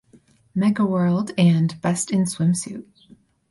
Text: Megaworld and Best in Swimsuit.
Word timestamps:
Megaworld 0.55 1.31
and 1.37 1.79
Best 1.79 2.09
in 2.09 2.23
Swimsuit. 2.23 2.87